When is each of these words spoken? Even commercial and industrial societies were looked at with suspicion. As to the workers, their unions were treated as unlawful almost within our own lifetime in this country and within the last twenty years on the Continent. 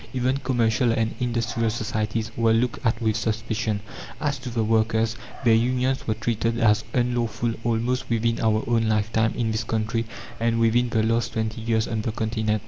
Even 0.15 0.37
commercial 0.37 0.91
and 0.91 1.13
industrial 1.19 1.69
societies 1.69 2.31
were 2.35 2.53
looked 2.53 2.83
at 2.83 2.99
with 2.99 3.15
suspicion. 3.15 3.81
As 4.19 4.39
to 4.39 4.49
the 4.49 4.63
workers, 4.63 5.15
their 5.45 5.53
unions 5.53 6.07
were 6.07 6.15
treated 6.15 6.57
as 6.59 6.83
unlawful 6.93 7.53
almost 7.63 8.09
within 8.09 8.39
our 8.39 8.63
own 8.67 8.89
lifetime 8.89 9.35
in 9.35 9.51
this 9.51 9.63
country 9.63 10.05
and 10.39 10.59
within 10.59 10.89
the 10.89 11.03
last 11.03 11.33
twenty 11.33 11.61
years 11.61 11.87
on 11.87 12.01
the 12.01 12.11
Continent. 12.11 12.59